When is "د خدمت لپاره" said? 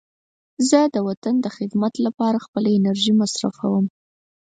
1.41-2.43